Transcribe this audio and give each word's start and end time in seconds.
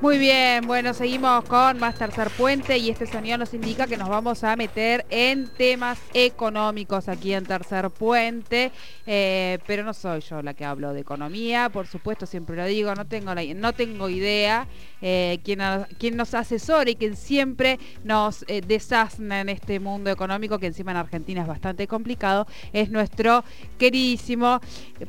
Muy 0.00 0.16
bien, 0.16 0.66
bueno, 0.66 0.94
seguimos 0.94 1.44
con 1.44 1.78
más 1.78 1.96
tercer 1.96 2.30
puente 2.30 2.78
y 2.78 2.88
este 2.88 3.06
sonido 3.06 3.36
nos 3.36 3.52
indica 3.52 3.86
que 3.86 3.98
nos 3.98 4.08
vamos 4.08 4.42
a 4.44 4.56
meter 4.56 5.04
en 5.10 5.46
temas 5.48 5.98
económicos 6.14 7.06
aquí 7.06 7.34
en 7.34 7.44
tercer 7.44 7.90
puente, 7.90 8.72
eh, 9.06 9.58
pero 9.66 9.84
no 9.84 9.92
soy 9.92 10.22
yo 10.22 10.40
la 10.40 10.54
que 10.54 10.64
hablo 10.64 10.94
de 10.94 11.00
economía, 11.00 11.68
por 11.68 11.86
supuesto 11.86 12.24
siempre 12.24 12.56
lo 12.56 12.64
digo, 12.64 12.94
no 12.94 13.06
tengo, 13.06 13.34
no 13.34 13.74
tengo 13.74 14.08
idea 14.08 14.66
eh, 15.02 15.38
quién, 15.44 16.16
nos 16.16 16.32
asesora 16.32 16.88
y 16.88 16.96
quien 16.96 17.14
siempre 17.14 17.78
nos 18.02 18.46
eh, 18.48 18.62
desasna 18.66 19.42
en 19.42 19.50
este 19.50 19.80
mundo 19.80 20.08
económico 20.08 20.58
que 20.58 20.68
encima 20.68 20.92
en 20.92 20.96
Argentina 20.96 21.42
es 21.42 21.46
bastante 21.46 21.86
complicado, 21.86 22.46
es 22.72 22.88
nuestro 22.88 23.44
queridísimo 23.78 24.60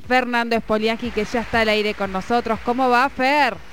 Fernando 0.05 0.60
Spolianski 0.60 1.12
que 1.12 1.23
ya 1.23 1.40
está 1.40 1.62
al 1.62 1.70
aire 1.70 1.94
con 1.94 2.12
nosotros. 2.12 2.60
¿Cómo 2.66 2.90
va 2.90 3.08
Fer? 3.08 3.71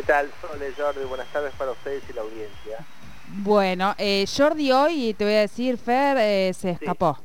¿Qué 0.00 0.06
tal, 0.06 0.30
Sole, 0.40 0.72
Jordi? 0.72 1.04
Buenas 1.04 1.30
tardes 1.30 1.52
para 1.58 1.72
ustedes 1.72 2.02
y 2.08 2.14
la 2.14 2.22
audiencia. 2.22 2.78
Bueno, 3.26 3.94
eh, 3.98 4.24
Jordi 4.34 4.72
hoy, 4.72 5.12
te 5.12 5.24
voy 5.24 5.34
a 5.34 5.40
decir, 5.40 5.76
Fer, 5.76 6.16
eh, 6.18 6.54
se 6.54 6.70
escapó. 6.70 7.18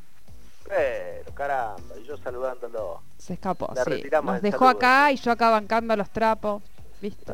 Pero, 0.68 1.34
caramba, 1.34 1.96
yo 2.06 2.18
saludándolo. 2.18 3.02
Se 3.18 3.36
escapó, 3.36 3.74
sí. 3.86 4.04
Nos 4.22 4.42
dejó 4.42 4.68
acá 4.68 5.10
y 5.14 5.16
yo 5.16 5.32
acá 5.32 5.52
bancando 5.52 5.96
los 5.96 6.10
trapos, 6.10 6.64
¿viste? 7.02 7.32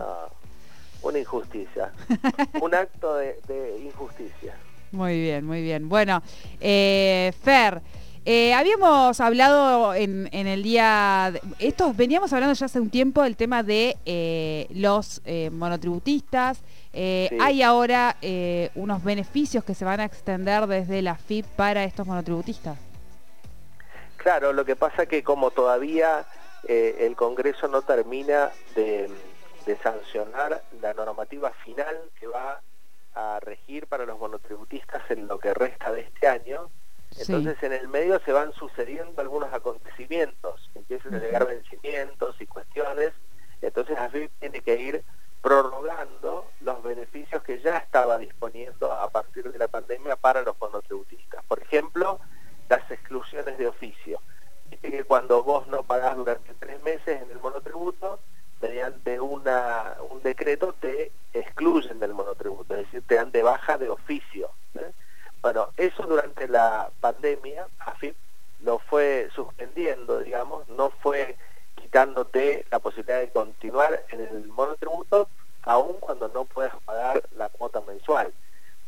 una 1.01 1.17
injusticia. 1.17 1.91
Un 2.61 2.75
acto 2.75 3.15
de, 3.15 3.81
injusticia. 3.83 4.53
Muy 4.91 5.19
bien, 5.19 5.43
muy 5.43 5.63
bien. 5.63 5.89
Bueno, 5.89 6.21
eh, 6.59 7.33
Fer... 7.41 7.81
Eh, 8.23 8.53
habíamos 8.53 9.19
hablado 9.19 9.95
en, 9.95 10.27
el 10.31 10.61
día, 10.61 11.33
estos 11.57 11.97
veníamos 11.97 12.31
hablando 12.33 12.53
ya 12.53 12.67
hace 12.67 12.79
un 12.79 12.91
tiempo 12.91 13.23
del 13.23 13.35
tema 13.35 13.63
de 13.63 13.97
eh, 14.05 14.67
los 14.69 15.21
eh, 15.25 15.49
monotributistas. 15.49 16.61
Hay 16.93 17.63
ahora 17.63 18.17
unos 18.75 19.03
beneficios 19.03 19.63
que 19.63 19.73
se 19.73 19.85
van 19.85 20.01
a 20.01 20.05
extender 20.05 20.67
desde 20.67 21.01
la 21.01 21.15
FIP 21.15 21.47
para 21.55 21.83
estos 21.83 22.05
monotributistas. 22.05 22.77
Claro, 24.17 24.53
lo 24.53 24.65
que 24.65 24.75
pasa 24.75 25.07
que 25.07 25.23
como 25.23 25.49
todavía 25.49 26.25
el 26.67 27.15
Congreso 27.15 27.67
no 27.69 27.81
termina 27.81 28.51
de 28.75 29.09
sancionar 29.81 30.61
la 30.79 30.93
normativa 30.93 31.51
final 31.63 31.97
que 32.19 32.27
va 32.27 32.61
a 33.15 33.39
regir 33.39 33.87
para 33.87 34.05
los 34.05 34.19
monotributistas 34.19 35.09
en 35.09 35.27
lo 35.27 35.39
que 35.39 35.53
resta 35.53 35.91
de 35.91 36.01
este 36.01 36.27
año, 36.27 36.69
entonces 37.17 37.61
en 37.63 37.73
el 37.73 37.87
medio 37.87 38.19
se 38.25 38.31
van 38.31 38.53
sucediendo 38.53 39.21
algunos 39.21 39.53
acontecimientos, 39.53 40.69
empiezan 40.75 41.15
a 41.15 41.19
llegar 41.19 41.45
vencimientos 41.45 42.35
y 42.39 42.47
cuestiones, 42.47 43.11
entonces 43.61 43.97
AFIP 43.97 44.31
tiene 44.39 44.61
que 44.61 44.79
ir 44.79 45.03
prorrogando 45.41 46.47
los 46.61 46.83
beneficios 46.83 47.41
que 47.43 47.59
ya 47.59 47.77
estaba 47.77 48.17
disponiendo 48.17 48.91
a 48.91 49.09
partir 49.09 49.51
de 49.51 49.57
la 49.57 49.67
pandemia 49.67 50.15
para 50.15 50.41
los 50.43 50.59
monotributistas. 50.59 51.43
Por 51.45 51.61
ejemplo, 51.61 52.19
las 52.69 52.89
exclusiones 52.91 53.57
de 53.57 53.67
oficio. 53.67 54.21
Dice 54.69 54.89
que 54.91 55.03
cuando 55.03 55.43
vos 55.43 55.67
no 55.67 55.83
pagás 55.83 56.15
durante 56.15 56.53
tres 56.53 56.81
meses 56.83 57.21
en 57.21 57.31
el 57.31 57.39
monotributo, 57.39 58.19
mediante 58.61 59.19
una, 59.19 59.95
un 60.09 60.21
decreto 60.21 60.73
te 60.79 61.11
excluyen 61.33 61.99
del 61.99 62.13
monotributo, 62.13 62.75
es 62.75 62.85
decir, 62.85 63.03
te 63.07 63.15
dan 63.15 63.31
de 63.31 63.43
baja 63.43 63.77
de 63.77 63.89
oficio. 63.89 64.51
¿eh? 64.75 64.91
Bueno, 65.41 65.69
eso 65.75 66.03
durante 66.03 66.47
la 66.47 66.91
pandemia, 66.99 67.67
AFIP 67.79 68.15
lo 68.63 68.77
fue 68.77 69.27
suspendiendo, 69.33 70.19
digamos, 70.19 70.69
no 70.69 70.91
fue 71.01 71.35
quitándote 71.75 72.65
la 72.69 72.79
posibilidad 72.79 73.19
de 73.19 73.29
continuar 73.31 74.05
en 74.09 74.21
el 74.21 74.47
monotributo, 74.47 75.27
aun 75.63 75.95
cuando 75.99 76.27
no 76.29 76.45
puedas 76.45 76.75
pagar 76.85 77.23
la 77.35 77.49
cuota 77.49 77.81
mensual. 77.81 78.31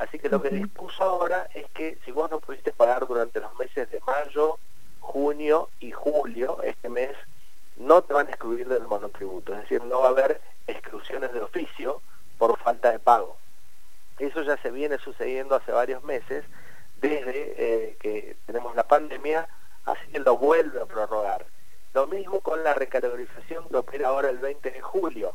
Así 0.04 0.20
que 0.20 0.28
lo 0.28 0.42
que 0.42 0.50
dispuso 0.50 1.02
ahora 1.02 1.48
es 1.54 1.66
que 1.72 1.98
si 2.04 2.12
vos 2.12 2.30
no 2.30 2.42
pudiste 2.42 2.74
pagar 2.74 3.08
durante 3.08 3.40
los 3.40 3.58
meses 3.58 3.90
de 3.90 4.02
mayo, 4.02 4.60
junio 5.00 5.70
y 5.80 5.92
julio, 5.92 6.62
este 6.62 6.90
mes, 6.90 7.16
no 7.78 8.02
te 8.02 8.14
van 8.14 8.28
a 8.28 8.32
excluir 8.32 8.68
del 8.68 8.84
monotributo, 8.84 9.54
es 9.54 9.62
decir, 9.62 9.82
no 9.86 10.02
va 10.02 10.08
a 10.08 10.12
haber 10.12 10.42
exclusiones 10.68 11.32
de 11.32 11.42
oficio 11.42 12.02
por 12.38 12.60
falta 12.60 12.92
de 12.92 13.00
pago. 13.00 13.38
Eso 14.20 14.42
ya 14.42 14.58
se 14.58 14.72
viene 14.72 14.98
sucediendo 14.98 15.56
hace 15.56 15.72
varios 15.72 16.04
meses, 16.04 16.44
desde 16.98 17.54
eh, 17.58 17.98
que 18.02 18.36
tenemos 18.46 18.76
la 18.76 18.84
pandemia, 18.84 19.48
así 19.86 20.06
que 20.12 20.20
lo 20.20 20.38
vuelve 20.38 20.82
a 20.82 20.86
prorrogar. 20.86 21.46
Lo 21.94 22.08
mismo 22.08 22.42
con 22.42 22.62
la 22.62 22.74
recategorización 22.74 23.70
que 23.70 23.78
opera 23.78 24.10
ahora 24.10 24.30
el 24.30 24.40
20 24.40 24.70
de 24.70 24.82
julio. 24.82 25.34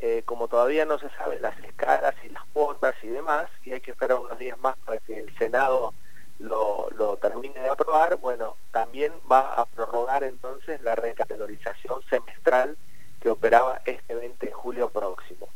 Eh, 0.00 0.22
como 0.24 0.46
todavía 0.46 0.84
no 0.84 0.98
se 0.98 1.10
saben 1.10 1.42
las 1.42 1.58
escalas 1.58 2.14
y 2.24 2.28
las 2.28 2.44
cuotas 2.52 2.94
y 3.02 3.08
demás, 3.08 3.48
y 3.64 3.72
hay 3.72 3.80
que 3.80 3.90
esperar 3.90 4.18
unos 4.18 4.38
días 4.38 4.58
más 4.58 4.76
para 4.84 4.98
que 4.98 5.18
el 5.18 5.36
Senado 5.38 5.92
lo, 6.38 6.88
lo 6.96 7.16
termine 7.16 7.58
de 7.60 7.68
aprobar, 7.68 8.16
bueno, 8.16 8.56
también 8.70 9.12
va 9.30 9.54
a 9.54 9.66
prorrogar 9.66 10.22
entonces 10.22 10.80
la 10.82 10.94
recategorización 10.94 12.02
semestral 12.08 12.76
que 13.20 13.30
operaba 13.30 13.80
este 13.84 14.14
20 14.14 14.46
de 14.46 14.52
julio 14.52 14.88
próximo. 14.90 15.48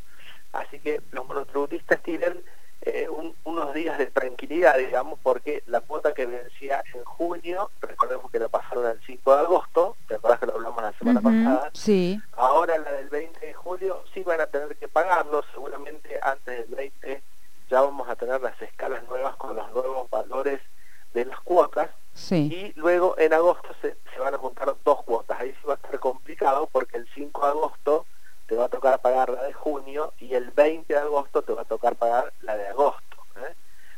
Así 0.53 0.81
que 0.81 1.01
los 1.13 1.27
monotributistas 1.27 2.03
tienen 2.03 2.43
eh, 2.85 3.09
unos 3.45 3.75
días 3.75 3.97
de 3.97 4.07
tranquilidad, 4.07 4.77
digamos, 4.77 5.19
porque 5.23 5.63
la 5.67 5.81
cuota 5.83 6.13
que 6.15 6.27
vencía 6.27 6.83
en 6.93 7.05
junio, 7.05 7.71
recordemos 7.81 8.29
que 8.31 8.41
la 8.41 8.49
pasaron 8.49 8.87
al 8.87 9.01
5 9.07 9.37
de 9.37 9.41
agosto, 9.41 9.97
¿te 10.09 10.17
acuerdas 10.17 10.41
que 10.41 10.47
lo 10.47 10.55
hablamos 10.55 10.83
la 10.83 10.93
semana 10.99 11.21
pasada? 11.21 11.71
Sí. 11.75 12.21
Ahora 12.33 12.77
la 12.79 12.93
del 12.93 13.09
20 13.09 13.47
de 13.47 13.55
julio 13.55 14.03
sí 14.13 14.25
van 14.25 14.41
a 14.41 14.47
seguramente 15.53 16.19
antes 16.23 16.69
del 16.69 16.77
20 16.77 17.23
ya 17.71 17.81
vamos 17.81 18.09
a 18.09 18.17
tener 18.17 18.41
las 18.41 18.61
escalas 18.61 19.03
nuevas 19.09 19.37
con 19.37 19.57
los 19.57 19.71
nuevos 19.73 20.09
valores 20.11 20.61
de 21.15 21.25
las 21.25 21.41
cuotas. 21.41 21.91
Sí. 22.15 22.51
Y 22.53 22.79
luego 22.79 23.15
en 23.19 23.33
agosto 23.33 23.69
se, 23.81 23.97
se 24.13 24.21
van 24.21 24.35
a 24.35 24.39
juntar 24.39 24.75
dos 24.85 25.03
cuotas. 25.05 25.41
Ahí 25.41 25.53
sí 25.53 25.67
va 25.67 25.75
a 25.75 25.77
estar 25.77 25.99
complicado 25.99 26.69
porque 26.71 26.99
el 26.99 27.09
5 27.15 27.41
de 27.41 27.51
agosto 27.51 28.07
te 28.47 28.57
va 28.57 28.67
a 28.67 28.69
tocar 28.69 29.01
pagar 29.01 29.31
la 29.31 29.45
de 29.45 29.53
junio 29.53 30.13
y 30.19 30.35
el 30.35 30.51
20 30.51 30.93
de 30.93 31.01
agosto 31.01 31.43
te 31.43 31.53
va 31.53 31.63
a 31.63 31.67
tocar 31.67 31.97
pagar 31.97 32.33
la 32.43 32.57
de 32.57 32.69
agosto. 32.69 33.17
¿eh? 33.37 33.55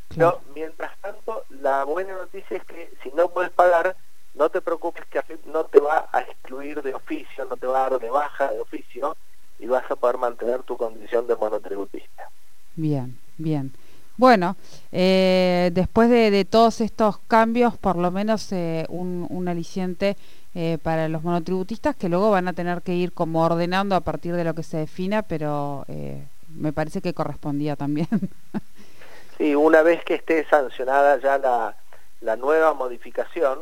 Pero 0.08 0.40
mientras 0.54 0.96
tanto, 1.00 1.44
la 1.48 1.82
buena 1.84 2.14
noticia 2.14 2.56
es 2.56 2.64
que 2.64 2.92
si 3.02 3.10
no 3.10 3.28
puedes 3.30 3.50
pagar, 3.50 3.96
no 4.34 4.48
te 4.50 4.60
preocupes 4.60 5.04
que 5.06 5.20
no 5.46 5.64
te 5.64 5.80
va 5.80 6.08
a 6.12 6.20
excluir 6.20 6.82
de 6.82 6.94
oficio, 6.94 7.44
no 7.46 7.56
te 7.56 7.66
va 7.66 7.86
a 7.86 7.90
dar 7.90 8.00
de 8.00 8.10
baja 8.10 8.52
de 8.52 8.60
oficio 8.60 9.16
y 9.64 9.66
vas 9.66 9.90
a 9.90 9.96
poder 9.96 10.18
mantener 10.18 10.62
tu 10.62 10.76
condición 10.76 11.26
de 11.26 11.36
monotributista. 11.36 12.28
Bien, 12.76 13.16
bien. 13.38 13.72
Bueno, 14.18 14.56
eh, 14.92 15.70
después 15.72 16.10
de, 16.10 16.44
todos 16.44 16.82
estos 16.82 17.18
cambios, 17.26 17.78
por 17.78 17.96
lo 17.96 18.10
menos 18.10 18.52
eh, 18.52 18.84
un, 18.90 19.26
un 19.30 19.48
aliciente 19.48 20.18
eh, 20.54 20.76
para 20.82 21.08
los 21.08 21.22
monotributistas 21.22 21.96
que 21.96 22.10
luego 22.10 22.30
van 22.30 22.46
a 22.46 22.52
tener 22.52 22.82
que 22.82 22.92
ir 22.92 23.14
como 23.14 23.42
ordenando 23.42 23.96
a 23.96 24.02
partir 24.02 24.36
de 24.36 24.44
lo 24.44 24.54
que 24.54 24.62
se 24.62 24.76
defina, 24.76 25.22
pero 25.22 25.86
eh, 25.88 26.22
me 26.54 26.74
parece 26.74 27.00
que 27.00 27.14
correspondía 27.14 27.74
también. 27.74 28.08
sí, 29.38 29.54
una 29.54 29.80
vez 29.80 30.04
que 30.04 30.14
esté 30.14 30.44
sancionada 30.44 31.18
ya 31.20 31.38
la, 31.38 31.74
la 32.20 32.36
nueva 32.36 32.74
modificación, 32.74 33.60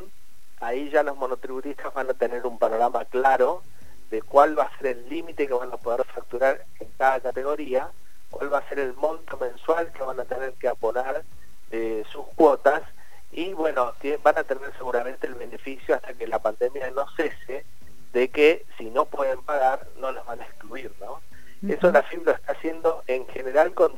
ahí 0.61 0.91
ya 0.91 1.05
los 1.05 1.17
monotributistas 1.17 1.95
van 1.95 2.11
a 2.11 2.15
tener 2.15 2.45
un 2.45 2.59
panorama 2.59 3.05
claro 3.05 3.63
de 4.13 4.21
cuál 4.21 4.57
va 4.59 4.65
a 4.65 4.79
ser 4.79 4.89
el 4.89 5.09
límite 5.09 5.47
que 5.47 5.55
van 5.55 5.73
a 5.73 5.79
poder 5.79 6.05
facturar 6.05 6.67
en 6.81 6.89
cada 6.99 7.19
categoría, 7.19 7.89
cuál 8.29 8.53
va 8.53 8.59
a 8.59 8.69
ser 8.69 8.79
el 8.79 8.93
monto 8.93 9.39
mensual 9.39 9.91
que 9.91 10.03
van 10.03 10.21
a 10.21 10.27
tener 10.27 10.53
que 10.53 10.69
aponar 10.69 11.25
de 11.71 12.05
sus 12.13 12.27
cuotas 12.37 12.83
y 13.33 13.55
bueno, 13.55 13.95
van 14.23 14.37
a 14.37 14.45
tener 14.45 14.71
seguramente 14.77 15.27
el 15.27 15.35
beneficio 15.35 15.95
hasta 15.95 16.13
que 16.13 16.27
la 16.27 16.39
pandemia 16.39 16.91
no 16.91 17.07
cese 17.17 17.65
de 18.13 18.29
que 18.29 18.67
si 18.77 18.91
no 18.91 19.07
pueden 19.07 19.41
pagar 19.45 19.89
no 19.97 20.13
los 20.13 20.27
van 20.27 20.43
a 20.43 20.45
excluir, 20.45 20.93
¿no? 21.01 21.23
Eso 21.67 21.91
la 21.91 22.03
FIM 22.03 22.25
lo 22.25 22.33
está 22.33 22.53
haciendo 22.53 23.03
en 23.07 23.27
general 23.29 23.73
con 23.73 23.95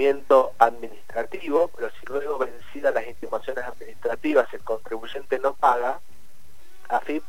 procedimiento 0.00 0.54
administrativo, 0.58 1.68
pero 1.76 1.90
si 1.90 2.06
luego 2.06 2.38
vencidas 2.38 2.94
las 2.94 3.06
intimaciones 3.06 3.64
administrativas 3.64 4.52
el 4.54 4.64
contribuyente 4.64 5.38
no 5.38 5.54
paga, 5.54 6.00
AFIP 6.88 7.22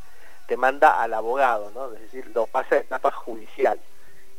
te 0.46 0.56
manda 0.56 1.02
al 1.02 1.12
abogado, 1.12 1.70
¿no? 1.72 1.92
Es 1.92 2.00
decir, 2.00 2.30
lo 2.34 2.46
pasa 2.46 2.76
a 2.76 2.78
etapa 2.78 3.10
judicial. 3.10 3.78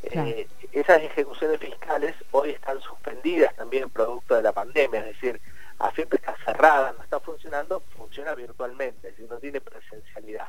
Eh, 0.03 0.47
esas 0.71 1.01
ejecuciones 1.03 1.59
fiscales 1.59 2.15
hoy 2.31 2.49
están 2.51 2.81
suspendidas 2.81 3.55
también 3.55 3.89
producto 3.89 4.35
de 4.35 4.41
la 4.41 4.51
pandemia, 4.51 5.01
es 5.01 5.05
decir, 5.05 5.39
AFIP 5.79 6.15
está 6.15 6.35
cerrada, 6.43 6.93
no 6.97 7.03
está 7.03 7.19
funcionando, 7.19 7.81
funciona 7.95 8.33
virtualmente, 8.33 9.09
es 9.09 9.15
decir, 9.15 9.29
no 9.29 9.37
tiene 9.37 9.61
presencialidad. 9.61 10.47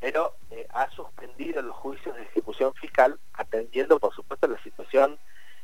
Pero 0.00 0.34
eh, 0.50 0.66
ha 0.70 0.88
suspendido 0.90 1.60
los 1.60 1.76
juicios 1.76 2.16
de 2.16 2.22
ejecución 2.22 2.72
fiscal 2.74 3.18
atendiendo, 3.34 3.98
por 3.98 4.14
supuesto, 4.14 4.46
la 4.46 4.60
situación 4.62 5.18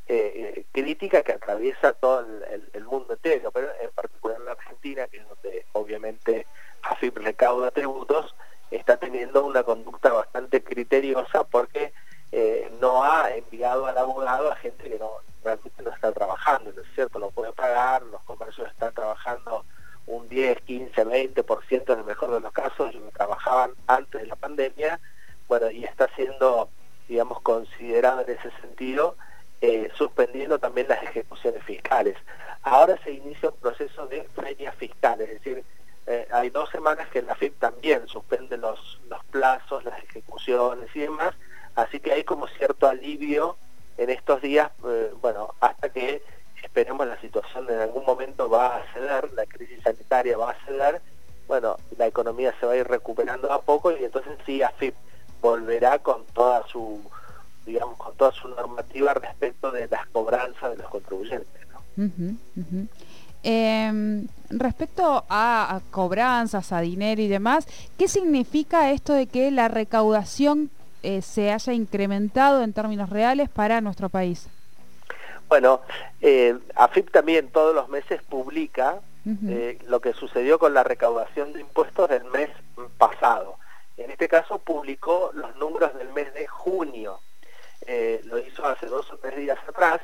eh, 0.06 0.64
crítica 0.72 1.22
que 1.22 1.32
atraviesa 1.32 1.92
todo 1.94 2.26
el, 2.72 2.84
mundo 2.84 3.14
entero, 3.14 3.50
pero 3.50 3.68
en 3.80 3.90
particular 3.90 4.40
la 4.40 4.52
Argentina, 4.52 5.06
que 5.08 5.18
es 5.18 5.28
donde 5.28 5.66
obviamente 5.72 6.46
AFIP 6.82 7.18
recauda 7.18 7.70
tributos, 7.70 8.34
está 8.70 8.96
teniendo 8.96 9.44
una 9.44 9.62
conducta 9.62 10.12
bastante 10.12 10.62
criteriosa 10.62 11.44
porque 11.44 11.92
eh, 12.32 12.70
no 12.80 13.02
ha 13.02 13.30
enviado 13.34 13.86
al 13.86 13.96
abogado 13.96 14.52
a 14.52 14.56
gente 14.56 14.90
que 14.90 14.98
no 14.98 15.10
realmente 15.42 15.82
no 15.82 15.90
está 15.90 16.12
trabajando, 16.12 16.72
¿no 16.72 16.82
es 16.82 16.88
cierto? 16.94 17.18
No 17.18 17.30
puede 17.30 17.52
pagar, 17.52 18.02
los 18.02 18.22
comercios 18.22 18.68
están 18.68 18.92
trabajando 18.94 19.64
un 20.06 20.28
10, 20.28 20.60
15, 20.62 21.06
20% 21.06 21.92
en 21.92 21.98
el 21.98 22.04
mejor 22.04 22.30
de 22.32 22.40
los 22.40 22.52
casos, 22.52 22.94
trabajaban 23.14 23.72
antes 23.86 24.22
de 24.22 24.26
la 24.26 24.36
pandemia, 24.36 25.00
bueno, 25.48 25.70
y 25.70 25.84
está 25.84 26.08
siendo, 26.14 26.68
digamos, 27.08 27.40
considerado 27.42 28.22
en 28.22 28.30
ese 28.30 28.50
sentido, 28.60 29.16
eh, 29.64 29.90
suspendiendo 29.96 30.58
también 30.58 30.88
las 30.88 31.02
ejecuciones 31.02 31.62
fiscales. 31.64 32.16
Ahora 32.62 32.98
se 33.04 33.12
inicia 33.12 33.50
un 33.50 33.56
proceso 33.56 34.06
de 34.06 34.22
ferias 34.34 34.74
fiscales, 34.76 35.28
es 35.28 35.42
decir, 35.42 35.64
eh, 36.06 36.28
hay 36.30 36.50
dos 36.50 36.68
semanas 36.70 37.08
que 37.08 37.22
la 37.22 37.34
FIP 37.34 37.58
también 37.58 38.06
suspende 38.08 38.58
los, 38.58 39.00
los 39.08 39.24
plazos, 39.26 39.84
las 39.84 40.02
ejecuciones 40.02 40.88
y 40.94 41.00
demás, 41.00 41.34
Así 41.74 41.98
que 42.00 42.12
hay 42.12 42.24
como 42.24 42.46
cierto 42.46 42.86
alivio 42.88 43.56
en 43.96 44.10
estos 44.10 44.40
días, 44.42 44.70
eh, 44.86 45.12
bueno, 45.20 45.54
hasta 45.60 45.88
que 45.88 46.22
esperemos 46.62 47.06
la 47.06 47.20
situación 47.20 47.68
en 47.68 47.80
algún 47.80 48.04
momento 48.04 48.48
va 48.48 48.76
a 48.76 48.92
ceder, 48.92 49.32
la 49.32 49.44
crisis 49.46 49.82
sanitaria 49.82 50.36
va 50.36 50.50
a 50.50 50.66
ceder, 50.66 51.02
bueno, 51.46 51.76
la 51.98 52.06
economía 52.06 52.54
se 52.58 52.66
va 52.66 52.72
a 52.72 52.76
ir 52.76 52.86
recuperando 52.86 53.52
a 53.52 53.60
poco 53.60 53.90
y 53.90 54.04
entonces 54.04 54.32
sí 54.46 54.62
AFIP 54.62 54.94
volverá 55.40 55.98
con 55.98 56.24
toda 56.26 56.66
su, 56.68 57.02
digamos, 57.64 57.96
con 57.96 58.14
toda 58.16 58.32
su 58.32 58.48
normativa 58.48 59.14
respecto 59.14 59.70
de 59.70 59.88
las 59.88 60.06
cobranzas 60.08 60.70
de 60.72 60.76
los 60.82 60.90
contribuyentes. 60.90 61.64
Em, 63.46 64.26
respecto 64.48 65.24
a, 65.28 65.80
cobranzas, 65.90 66.72
a 66.72 66.80
dinero 66.80 67.20
y 67.20 67.28
demás, 67.28 67.66
¿qué 67.98 68.08
significa 68.08 68.90
esto 68.90 69.12
de 69.12 69.26
que 69.26 69.50
la 69.50 69.68
recaudación 69.68 70.70
eh, 71.02 71.20
se 71.20 71.52
haya 71.52 71.74
incrementado 71.74 72.62
en 72.62 72.72
términos 72.72 73.10
reales 73.10 73.50
para 73.50 73.82
nuestro 73.82 74.08
país? 74.08 74.48
Bueno, 75.48 75.82
eh, 76.22 76.58
AFIP 76.74 77.10
también 77.10 77.48
todos 77.48 77.74
los 77.74 77.90
meses 77.90 78.22
publica 78.22 79.00
eh, 79.46 79.78
lo 79.88 80.00
que 80.00 80.14
sucedió 80.14 80.58
con 80.58 80.74
la 80.74 80.82
recaudación 80.82 81.52
de 81.52 81.60
impuestos 81.60 82.08
del 82.08 82.24
mes 82.24 82.48
pasado. 82.98 83.56
En 83.96 84.10
este 84.10 84.28
caso 84.28 84.58
publicó 84.58 85.30
los 85.34 85.54
números 85.56 85.94
del 85.94 86.12
mes 86.12 86.32
de 86.34 86.46
junio. 86.46 87.20
Lo 88.24 88.38
hizo 88.38 88.66
hace 88.66 88.86
dos 88.86 89.10
o 89.12 89.18
tres 89.18 89.36
días 89.36 89.58
atrás 89.68 90.00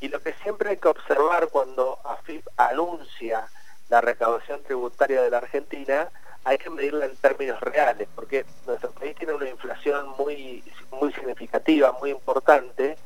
y 0.00 0.08
lo 0.08 0.22
que 0.22 0.32
siempre 0.42 0.70
hay 0.70 0.76
que 0.76 0.88
observar 0.88 1.48
cuando 1.48 1.98
AFIP 2.04 2.46
anuncia 2.56 3.46
la 3.88 4.00
recaudación 4.00 4.62
tributaria 4.62 5.22
de 5.22 5.30
la 5.30 5.38
Argentina 5.38 6.10
hay 6.44 6.58
que 6.58 6.70
medirla 6.70 7.06
en 7.06 7.16
términos 7.16 7.60
reales, 7.60 8.06
porque 8.14 8.44
nuestro 8.66 8.90
país 8.92 9.16
tiene 9.16 9.32
una 9.32 9.48
inflación 9.48 10.10
muy, 10.18 10.62
muy 10.90 11.12
significativa, 11.12 11.92
muy 12.00 12.10
importante, 12.10 12.96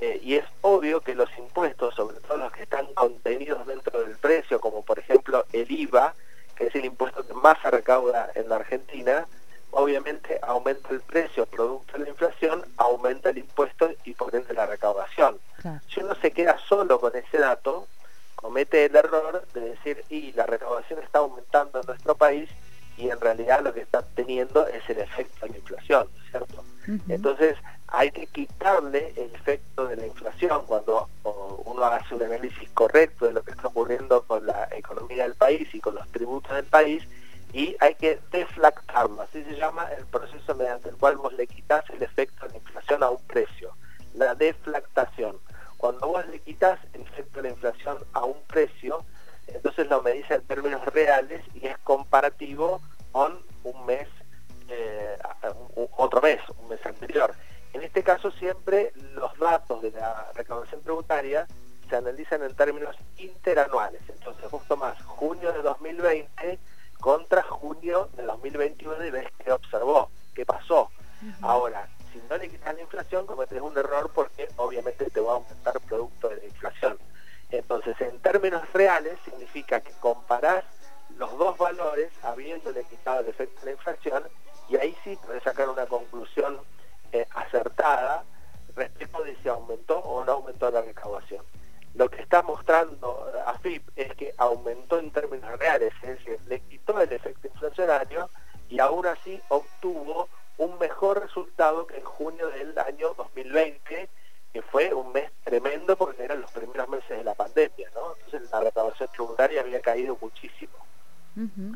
eh, 0.00 0.20
y 0.22 0.34
es 0.36 0.44
obvio 0.62 1.00
que 1.00 1.14
los 1.14 1.28
impuestos, 1.38 1.94
sobre 1.94 2.18
todo 2.20 2.38
los 2.38 2.52
que 2.52 2.62
están 2.62 2.86
contenidos 2.94 3.66
dentro 3.66 4.00
del 4.00 4.16
precio, 4.16 4.60
como 4.60 4.82
por 4.82 4.98
ejemplo 4.98 5.44
el 5.52 5.70
IVA, 5.70 6.14
que 6.54 6.66
es 6.66 6.74
el 6.74 6.86
impuesto 6.86 7.26
que 7.26 7.34
más 7.34 7.58
se 7.60 7.70
recauda 7.70 8.30
en 8.34 8.48
la 8.48 8.56
Argentina, 8.56 9.26
obviamente 9.76 10.38
aumenta 10.42 10.88
el 10.88 11.00
precio 11.00 11.44
producto 11.44 11.98
de 11.98 12.04
la 12.04 12.08
inflación, 12.08 12.64
aumenta 12.78 13.28
el 13.28 13.38
impuesto 13.38 13.90
y 14.04 14.14
por 14.14 14.34
ende 14.34 14.54
la 14.54 14.64
recaudación. 14.64 15.38
Si 15.88 16.00
uno 16.00 16.14
se 16.14 16.30
queda 16.30 16.56
solo 16.66 16.98
con 16.98 17.14
ese 17.14 17.38
dato, 17.38 17.86
comete 18.36 18.86
el 18.86 18.96
error 18.96 19.46
de 19.52 19.60
decir, 19.60 20.02
y 20.08 20.32
la 20.32 20.46
recaudación 20.46 21.02
está 21.02 21.18
aumentando 21.18 21.80
en 21.80 21.86
nuestro 21.86 22.14
país, 22.14 22.48
y 22.96 23.10
en 23.10 23.20
realidad 23.20 23.60
lo 23.62 23.74
que 23.74 23.80
está 23.82 24.00
teniendo 24.14 24.66
es 24.66 24.88
el 24.88 24.98
efecto 24.98 25.44
de 25.44 25.52
la 25.52 25.58
inflación, 25.58 26.08
¿cierto? 26.30 26.64
Entonces 27.08 27.56
hay 27.88 28.10
que 28.12 28.26
quitarle 28.28 29.12
el 29.14 29.34
efecto 29.34 29.86
de 29.88 29.96
la 29.96 30.06
inflación 30.06 30.64
cuando 30.66 31.08
uno 31.66 31.84
hace 31.84 32.14
un 32.14 32.22
análisis 32.22 32.70
correcto 32.70 33.26
de 33.26 33.34
lo 33.34 33.42
que 33.42 33.50
está 33.50 33.68
ocurriendo 33.68 34.22
con 34.22 34.46
la 34.46 34.68
economía 34.70 35.24
del 35.24 35.34
país 35.34 35.68
y 35.74 35.80
con 35.80 35.96
los 35.96 36.08
tributos 36.08 36.54
del 36.54 36.64
país 36.64 37.06
y 37.52 37.76
hay 37.80 37.94
que 37.94 38.20
deflactarlo, 38.30 39.22
así 39.22 39.42
se 39.44 39.56
llama 39.56 39.88
el 39.96 40.04
proceso 40.06 40.54
mediante 40.54 40.88
el 40.88 40.96
cual 40.96 41.16
vos 41.16 41.32
le 41.34 41.46
quitas 41.46 41.88
el 41.90 42.02
efecto 42.02 42.46
de 42.46 42.52
la 42.52 42.58
inflación 42.58 43.02
a 43.02 43.10
un 43.10 43.22
precio, 43.26 43.74
la 44.14 44.34
deflactación. 44.34 45.38
Cuando 45.76 46.08
vos 46.08 46.26
le 46.26 46.40
quitas 46.40 46.78
el 46.94 47.02
efecto 47.02 47.40
de 47.40 47.48
la 47.48 47.54
inflación 47.54 47.98
a 48.12 48.24
un 48.24 48.40
precio, 48.46 49.04
entonces 49.46 49.88
lo 49.88 50.02
medís 50.02 50.30
en 50.30 50.42
términos 50.42 50.84
reales 50.86 51.42
y 51.54 51.66
es 51.66 51.78
comparativo 51.78 52.80
cometes 73.26 73.60
un 73.60 73.76
error 73.76 74.10
porque 74.14 74.48
obviamente 74.56 75.10
te 75.10 75.20
va 75.20 75.32
a 75.32 75.36
aumentar 75.36 75.80
producto 75.80 76.28
de 76.28 76.36
la 76.36 76.44
inflación. 76.44 76.98
Entonces, 77.50 78.00
en 78.00 78.18
términos 78.20 78.62
reales, 78.72 79.18
significa 79.24 79.80
que 79.80 79.92
comparás 80.00 80.64
los 81.16 81.36
dos 81.38 81.56
valores 81.56 82.10
habiéndole 82.22 82.84
quitado 82.84 83.20
el 83.20 83.28
efecto 83.28 83.60
de 83.60 83.66
la 83.66 83.72
inflación 83.72 84.24
y 84.68 84.76
ahí 84.76 84.96
sí 85.04 85.18
puedes 85.24 85.42
sacar 85.42 85.68
una 85.68 85.86
conclusión 85.86 86.58
eh, 87.12 87.26
acertada 87.34 88.24
respecto 88.74 89.22
de 89.22 89.36
si 89.36 89.48
aumentó 89.48 89.98
o 90.00 90.24
no 90.24 90.32
aumentó 90.32 90.70
la 90.70 90.82
recaudación. 90.82 91.44
Lo 91.94 92.10
que 92.10 92.20
está 92.20 92.42
mostrando 92.42 93.32
AFIP 93.46 93.82
es 93.96 94.14
que 94.16 94.34
aumentó 94.36 94.98
en 94.98 95.10
términos 95.12 95.58
reales, 95.58 95.94
es 96.02 96.18
decir, 96.18 96.38
le 96.46 96.60
quitó 96.60 97.00
el 97.00 97.10
efecto 97.10 97.46
inflacionario 97.46 98.28
y 98.68 98.80
aún 98.80 99.06
así 99.06 99.40
obtuvo 99.48 100.28
un 100.58 100.78
mejor 100.78 101.22
resultado 101.22 101.86
que 101.86 101.96
en 101.98 102.04
junio 102.04 102.48
del 102.48 102.78
año 102.78 103.14
2020 103.16 104.08
que 104.56 104.62
fue 104.62 104.94
un 104.94 105.12
mes 105.12 105.30
tremendo 105.44 105.96
porque 105.96 106.24
eran 106.24 106.40
los 106.40 106.50
primeros 106.50 106.88
meses 106.88 107.10
de 107.10 107.22
la 107.22 107.34
pandemia, 107.34 107.90
¿no? 107.94 108.14
Entonces 108.24 108.50
la 108.50 108.60
recaudación 108.60 109.10
tributaria 109.10 109.60
había 109.60 109.80
caído 109.82 110.16
muchísimo. 110.18 110.72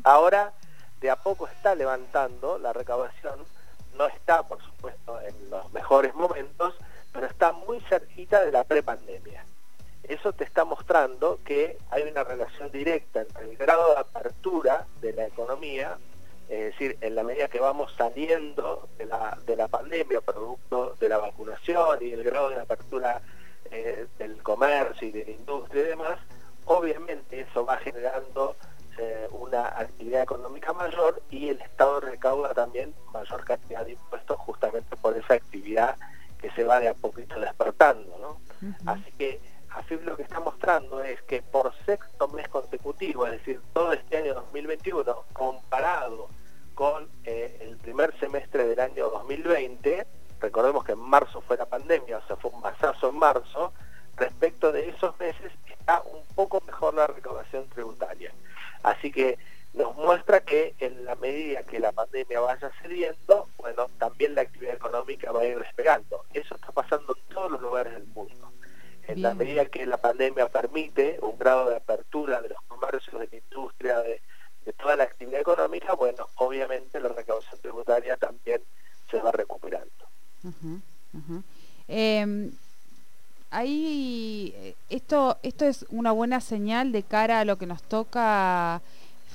Ahora, 0.03 0.51
de 0.99 1.11
a 1.11 1.15
poco 1.15 1.47
está 1.47 1.75
levantando 1.75 2.57
la 2.57 2.73
recaudación, 2.73 3.45
no 3.95 4.07
está, 4.07 4.41
por 4.41 4.59
supuesto, 4.63 5.21
en 5.21 5.51
los 5.51 5.71
mejores 5.73 6.15
momentos, 6.15 6.73
pero 7.13 7.27
está 7.27 7.51
muy 7.51 7.79
cerquita 7.81 8.43
de 8.43 8.51
la 8.51 8.63
prepandemia. 8.63 9.45
Eso 10.01 10.33
te 10.33 10.43
está 10.43 10.65
mostrando 10.65 11.39
que 11.45 11.77
hay 11.91 12.01
una 12.01 12.23
relación 12.23 12.71
directa 12.71 13.21
entre 13.21 13.43
el 13.51 13.57
grado 13.57 13.93
de 13.93 13.99
apertura 13.99 14.87
de 15.01 15.13
la 15.13 15.27
economía 15.27 15.99
es 16.51 16.73
decir, 16.73 16.97
en 16.99 17.15
la 17.15 17.23
medida 17.23 17.47
que 17.47 17.61
vamos 17.61 17.93
saliendo 17.97 18.89
de 18.97 19.05
la, 19.05 19.37
de 19.45 19.55
la 19.55 19.69
pandemia, 19.69 20.19
producto 20.19 20.95
de 20.99 21.07
la 21.07 21.17
vacunación 21.17 21.99
y 22.01 22.11
el 22.11 22.23
grado 22.23 22.49
de 22.49 22.59
apertura 22.59 23.21
eh, 23.71 24.05
del 24.17 24.43
comercio 24.43 25.07
y 25.07 25.11
de 25.11 25.23
la 25.23 25.31
industria 25.31 25.83
y 25.83 25.85
demás, 25.87 26.19
obviamente 26.65 27.39
eso 27.39 27.65
va 27.65 27.77
generando 27.77 28.57
eh, 28.97 29.29
una 29.31 29.67
actividad 29.67 30.23
económica 30.23 30.73
mayor 30.73 31.21
y 31.29 31.47
el 31.47 31.61
Estado 31.61 32.01
recauda 32.01 32.53
también 32.53 32.93
mayor 33.13 33.45
cantidad 33.45 33.85
de 33.85 33.93
impuestos 33.93 34.37
justamente 34.39 34.97
por 34.97 35.15
esa 35.15 35.35
actividad 35.35 35.95
que 36.37 36.51
se 36.51 36.65
va 36.65 36.81
de 36.81 36.89
a 36.89 36.93
poquito 36.93 37.39
despertando. 37.39 38.17
¿no? 38.19 38.91
Así 38.91 39.09
que 39.13 39.39
AFIP 39.69 40.03
lo 40.03 40.17
que 40.17 40.23
está 40.23 40.41
mostrando 40.41 41.01
es 41.01 41.21
que 41.21 41.41
por 41.41 41.73
sexto 41.85 42.27
mes 42.27 42.49
consecutivo, 42.49 43.25
es 43.25 43.31
decir, 43.31 43.61
todo 43.71 43.93
este 43.93 44.17
año 44.17 44.33
2021, 44.33 45.23
comparado 45.31 46.27
con 46.81 47.07
eh, 47.25 47.59
el 47.61 47.77
primer 47.77 48.11
semestre 48.19 48.65
del 48.65 48.79
año 48.79 49.07
2020, 49.11 50.03
recordemos 50.39 50.83
que 50.83 50.93
en 50.93 50.99
marzo 50.99 51.39
fue 51.41 51.55
la 51.55 51.67
pandemia, 51.67 52.17
o 52.17 52.25
sea, 52.25 52.37
fue 52.37 52.49
un 52.49 52.59
masazo 52.59 53.09
en 53.09 53.19
marzo, 53.19 53.71
respecto 54.17 54.71
de 54.71 54.89
esos 54.89 55.15
meses 55.19 55.51
está 55.69 56.01
un 56.01 56.23
poco 56.33 56.59
mejor 56.65 56.95
la 56.95 57.05
recaudación 57.05 57.69
tributaria. 57.69 58.33
Así 58.81 59.11
que 59.11 59.37
nos 59.75 59.95
muestra 59.95 60.39
que 60.39 60.73
en 60.79 61.05
la 61.05 61.13
medida 61.13 61.61
que 61.61 61.79
la 61.79 61.91
pandemia 61.91 62.39
vaya 62.39 62.71
cediendo, 62.81 63.47
bueno, 63.59 63.85
también 63.99 64.33
la 64.33 64.41
actividad 64.41 64.73
económica 64.73 65.31
va 65.31 65.41
a 65.41 65.45
ir 65.45 65.59
despegando. 65.59 66.25
Eso 66.33 66.55
está 66.55 66.71
pasando 66.71 67.15
en 67.15 67.35
todos 67.35 67.51
los 67.51 67.61
lugares 67.61 67.93
del 67.93 68.07
mundo. 68.07 68.51
En 69.07 69.21
la 69.21 69.35
medida 69.35 69.65
que 69.65 69.85
la 69.85 69.97
pandemia 69.97 70.49
permite 70.49 71.19
un 71.21 71.37
grado 71.37 71.69
de 71.69 71.75
apertura 71.75 72.41
de 72.41 72.49
los 72.49 72.61
comercios, 72.63 73.19
de 73.19 73.27
la 73.27 73.37
industria, 73.37 73.99
de, 73.99 74.19
toda 74.81 74.95
la 74.95 75.03
actividad 75.03 75.41
económica, 75.41 75.93
bueno, 75.93 76.27
obviamente 76.35 76.99
la 76.99 77.09
recaudación 77.09 77.59
tributaria 77.61 78.17
también 78.17 78.61
se 79.09 79.19
va 79.19 79.31
recuperando. 79.31 79.91
Em, 81.87 82.51
ahí, 83.49 84.53
eh, 84.55 84.75
esto, 85.61 85.85
es 85.85 85.91
una 85.91 86.11
buena 86.11 86.41
señal 86.41 86.91
de 86.91 87.03
cara 87.03 87.39
a 87.39 87.45
lo 87.45 87.57
que 87.57 87.65
nos 87.65 87.83
toca 87.83 88.81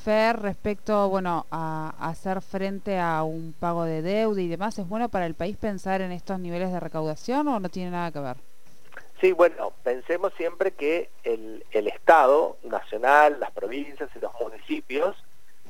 respecto, 0.07 1.09
bueno, 1.09 1.47
a, 1.51 1.93
hacer 1.99 2.41
frente 2.41 2.97
a 2.97 3.25
un 3.25 3.53
pago 3.59 3.83
de 3.83 4.03
deuda 4.03 4.41
y 4.41 4.47
demás? 4.47 4.79
¿Es 4.79 4.89
bueno 4.89 5.09
para 5.09 5.27
el 5.27 5.35
país 5.35 5.57
pensar 5.57 6.01
en 6.01 6.13
estos 6.13 6.39
niveles 6.39 6.71
de 6.71 6.79
recaudación 6.79 7.49
o 7.49 7.59
no 7.59 7.69
tiene 7.69 7.91
nada 7.91 8.13
que 8.13 8.21
ver? 8.21 8.37
Sí, 9.21 9.33
bueno, 9.33 9.73
pensemos 9.83 10.33
siempre 10.37 10.71
que 10.71 11.11
el, 11.25 11.65
el 11.73 11.89
Estado 11.89 12.57
nacional, 12.63 13.41
las 13.41 13.51
provincias 13.51 14.09
y 14.15 14.21
los 14.21 14.33
municipios, 14.41 15.17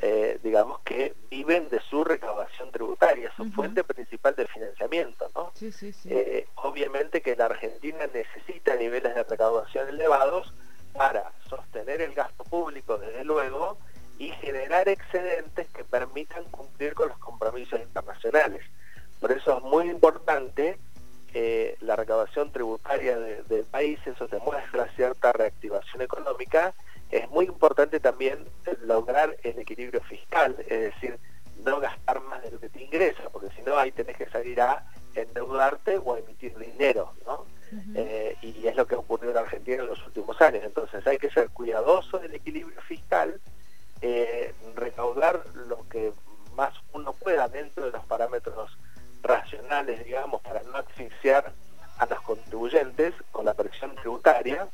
eh, 0.03 0.39
digamos 0.43 0.81
que 0.81 1.15
viven 1.31 1.71
de 1.71 1.81
su 1.81 2.05
recaudación 2.05 2.71
tributaria, 2.71 3.33
su 3.35 3.51
fuente 3.53 3.85
principal 3.85 4.35
de 4.37 4.47
financiamiento, 4.47 5.31
¿no? 5.35 5.53
Sí, 5.55 5.73
sí, 5.73 5.93
sí. 5.93 6.11
Eh, 6.13 6.47
obviamente 6.67 7.21
que 7.23 7.37
la 7.37 7.47
Argentina 7.47 8.07
necesita 8.13 8.77
niveles 8.77 9.15
de 9.15 9.23
recaudación 9.23 9.89
elevados 9.89 10.53
para 10.93 11.33
sostener 11.49 12.01
el 12.01 12.15
gasto 12.15 12.45
público, 12.45 12.99
desde 12.99 13.25
luego, 13.25 13.79
y 14.19 14.31
generar 14.31 14.89
excedentes 14.89 15.69
que 15.69 15.85
permitan 15.85 16.45
cumplir 16.45 16.95
con 16.95 17.09
los 17.09 17.19
compromisos 17.19 17.81
internacionales. 17.81 18.65
Por 19.21 19.33
eso 19.33 19.59
es 19.59 19.63
muy 19.63 19.89
importante 19.89 20.79
la 21.81 21.97
recaudación 21.97 22.51
tributaria 22.51 23.19
del 23.19 23.65
país, 23.65 23.99
eso 24.07 24.27
demuestra 24.27 24.89
cierta 24.97 25.33
reactivación 25.33 26.01
económica. 26.01 26.73
Es 27.11 27.29
muy 27.29 27.45
importante 27.45 28.01
también 28.01 28.47
lograr 28.81 29.37
el 29.43 29.59
equilibrio 29.59 30.01
fiscal, 30.05 30.57
es 30.61 30.95
decir, 30.95 31.19
no 31.63 31.79
gastar 31.79 32.23
más 32.23 32.43
de 32.43 32.53
lo 32.53 32.59
que 32.59 32.71
te 32.71 32.83
ingresa, 32.83 33.29
porque 33.31 33.55
si 33.55 33.61
no 33.63 33.77
ahí 33.77 33.93
tenés 33.93 34.17
que 34.17 34.31
salir 34.31 34.61
a 34.63 34.87
endeudarte 35.23 35.99
o 35.99 36.15
a 36.15 36.19
emitir 36.19 36.57
dinero, 36.59 37.13
¿no? 37.27 37.47
Eh, 37.95 38.37
y 38.43 38.67
es 38.67 38.77
lo 38.77 38.87
que 38.87 38.95
ha 38.95 38.99
ocurrido 38.99 39.33
en 39.33 39.39
Argentina 39.39 39.83
en 39.83 39.89
los 39.89 40.07
últimos 40.07 40.41
años. 40.41 40.63
Entonces 40.65 41.05
hay 41.07 41.19
que 41.19 41.31
ser 41.31 41.51
cuidadoso 41.51 42.19
del 42.19 42.35
equilibrio 42.35 42.81
fiscal 42.83 43.41
eh, 44.03 44.55
recaudar 44.75 45.43
lo 45.69 45.89
que 45.89 46.13
más 46.55 46.75
uno 46.93 47.13
pueda 47.13 47.49
dentro 47.49 47.87
de 47.87 47.93
los 47.93 48.05
parámetros 48.05 48.77
racionales, 49.23 50.05
digamos, 50.05 50.43
para 50.43 50.63
no 50.63 50.77
asfixiar 50.77 51.53
a 51.99 52.07
los 52.07 52.21
contribuyentes 52.21 53.15
con 53.33 53.47
la 53.47 53.55
presión 53.55 53.95
tributaria 53.97 54.69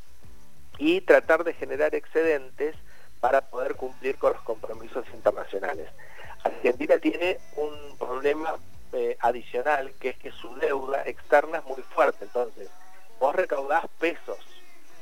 y 0.77 1.01
tratar 1.01 1.43
de 1.43 1.53
generar 1.53 1.95
excedentes 1.95 2.75
para 3.19 3.41
poder 3.41 3.75
cumplir 3.75 4.17
con 4.17 4.33
los 4.33 4.41
compromisos 4.41 5.05
internacionales. 5.13 5.89
Argentina 6.43 6.97
tiene 6.97 7.37
un 7.55 7.97
problema 7.97 8.57
eh, 8.93 9.17
adicional 9.19 9.91
que 9.99 10.09
es 10.09 10.17
que 10.17 10.31
su 10.31 10.55
deuda 10.55 11.03
externa 11.05 11.57
es 11.57 11.65
muy 11.65 11.81
fuerte, 11.81 12.25
entonces 12.25 12.69
vos 13.19 13.35
recaudás 13.35 13.85
pesos, 13.99 14.37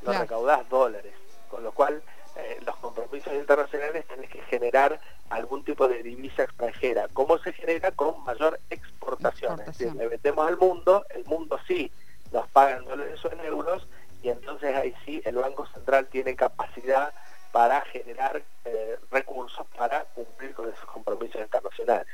no 0.03 0.13
recaudás 0.13 0.67
dólares, 0.69 1.13
con 1.49 1.63
lo 1.63 1.71
cual 1.71 2.01
eh, 2.37 2.59
los 2.65 2.75
compromisos 2.77 3.33
internacionales 3.33 4.05
tenés 4.07 4.29
que 4.29 4.41
generar 4.43 4.99
algún 5.29 5.63
tipo 5.63 5.87
de 5.87 6.01
divisa 6.01 6.43
extranjera. 6.43 7.07
¿Cómo 7.13 7.37
se 7.39 7.51
genera? 7.53 7.91
Con 7.91 8.23
mayor 8.23 8.59
exportación. 8.69 9.59
Es 9.59 9.65
decir, 9.65 9.93
le 9.93 10.07
vendemos 10.07 10.47
al 10.47 10.57
mundo, 10.57 11.05
el 11.09 11.25
mundo 11.25 11.59
sí 11.67 11.91
nos 12.31 12.47
paga 12.49 12.77
en 12.77 12.85
dólares 12.85 13.23
o 13.25 13.31
en 13.31 13.39
euros, 13.41 13.87
y 14.23 14.29
entonces 14.29 14.75
ahí 14.75 14.95
sí 15.05 15.21
el 15.25 15.35
Banco 15.35 15.65
Central 15.67 16.07
tiene 16.07 16.35
capacidad 16.35 17.13
para 17.51 17.81
generar 17.81 18.41
eh, 18.63 18.97
recursos 19.11 19.67
para 19.77 20.05
cumplir 20.05 20.53
con 20.53 20.69
esos 20.69 20.85
compromisos 20.85 21.41
internacionales. 21.41 22.13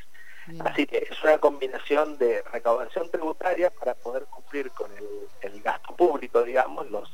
Así 0.64 0.86
que 0.86 1.08
es 1.10 1.24
una 1.24 1.38
combinación 1.40 2.18
de 2.18 2.42
recaudación 2.54 3.10
tributaria 3.12 3.70
para 3.70 3.96
poder 3.96 4.26
cumplir 4.26 4.72
con 4.72 4.90
el, 5.42 5.62
gasto 5.62 5.94
público, 5.96 6.44
digamos, 6.44 6.90
los 6.90 7.10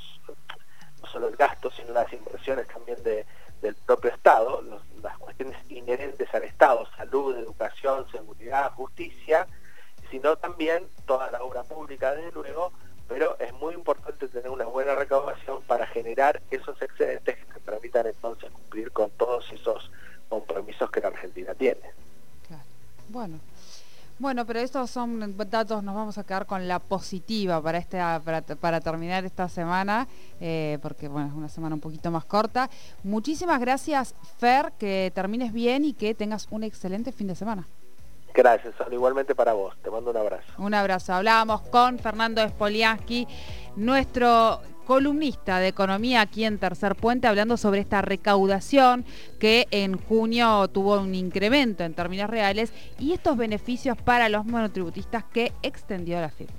solo 1.12 1.28
el 1.28 1.36
gasto, 1.36 1.72
sino 1.72 1.94
las 1.94 2.12
inversiones 2.14 2.68
también 2.68 3.02
del 3.04 3.76
propio 3.86 4.12
Estado, 4.12 4.64
las 5.02 5.18
cuestiones 5.18 5.58
inherentes 5.70 6.34
al 6.34 6.44
Estado, 6.44 6.88
salud, 6.96 7.38
educación, 7.38 8.06
seguridad, 8.12 8.72
justicia, 8.74 9.48
sino 10.12 10.36
también 10.36 10.88
toda 11.06 11.32
la 11.32 11.42
obra 11.42 11.64
pública, 11.64 12.14
desde 12.14 12.32
luego, 12.32 12.72
pero 13.08 13.38
es 13.40 13.52
muy 13.54 13.74
importante 13.74 14.28
tener 14.28 14.50
una 14.50 14.66
buena 14.66 14.96
recaudación 14.96 15.62
para 15.64 15.88
generar 15.88 16.42
esos 16.52 16.80
excedentes 16.82 17.38
que 17.38 17.54
te 17.54 17.60
permitan 17.60 18.06
entonces 18.08 18.52
cumplir 18.52 18.92
con 18.92 19.10
todos 19.12 19.52
esos 19.52 19.73
bueno, 24.24 24.46
pero 24.46 24.60
estos 24.62 24.90
son 24.90 25.36
datos, 25.50 25.84
nos 25.84 25.94
vamos 25.94 26.18
a 26.18 26.24
quedar 26.24 26.46
con 26.46 26.66
la 26.68 26.80
positiva 26.80 27.62
para, 27.62 27.78
este, 27.78 28.00
para, 28.56 28.80
terminar 28.80 29.26
esta 29.26 29.50
semana, 29.50 30.08
eh, 30.40 30.80
porque 30.82 31.10
bueno, 31.10 31.28
es 31.28 31.34
una 31.34 31.50
semana 31.50 31.76
un 31.76 31.82
poquito 31.82 32.10
más 32.10 32.24
corta. 32.24 32.70
Muchísimas 33.04 33.60
gracias, 33.60 34.16
Fer, 34.40 34.72
que 34.80 35.12
termines 35.14 35.52
bien 35.52 35.84
y 35.84 35.94
que 35.94 36.16
tengas 36.16 36.48
un 36.52 36.64
excelente 36.64 37.12
fin 37.12 37.28
de 37.28 37.36
semana. 37.36 37.68
Gracias, 38.34 38.74
igualmente 38.92 39.36
para 39.36 39.54
vos. 39.54 39.76
Te 39.84 39.92
mando 39.92 40.10
un 40.10 40.18
abrazo. 40.18 40.54
Un 40.58 40.74
abrazo. 40.74 41.14
Hablábamos 41.14 41.62
con 41.64 42.00
Fernando 42.00 42.48
Spoliansky, 42.48 43.28
nuestro 43.76 44.62
columnista 44.84 45.60
de 45.60 45.68
economía 45.68 46.22
aquí 46.22 46.46
en 46.46 46.58
Tercer 46.58 46.96
Puente, 46.96 47.28
hablando 47.28 47.58
sobre 47.58 47.82
esta 47.82 48.02
recaudación 48.02 49.06
que 49.40 49.68
en 49.72 49.98
junio 49.98 50.68
tuvo 50.70 51.00
un 51.00 51.16
incremento 51.16 51.84
en 51.84 51.94
términos 51.94 52.30
reales 52.30 52.72
y 53.00 53.14
estos 53.14 53.38
beneficios 53.38 53.98
para 53.98 54.30
los 54.30 54.46
monotributistas 54.46 55.24
que 55.26 55.52
extendió 55.62 56.22
la 56.22 56.30
FIP. 56.30 56.50